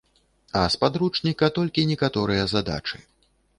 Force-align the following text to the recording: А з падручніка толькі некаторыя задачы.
А 0.61 0.63
з 0.75 0.79
падручніка 0.83 1.51
толькі 1.59 1.85
некаторыя 1.93 2.51
задачы. 2.57 2.95